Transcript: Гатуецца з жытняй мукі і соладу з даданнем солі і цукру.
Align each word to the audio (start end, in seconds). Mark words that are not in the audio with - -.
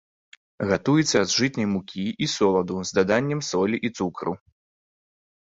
Гатуецца 0.69 1.19
з 1.23 1.29
жытняй 1.41 1.67
мукі 1.73 2.05
і 2.27 2.31
соладу 2.37 2.75
з 2.93 2.99
даданнем 2.99 3.45
солі 3.51 3.77
і 3.91 3.93
цукру. 4.01 4.33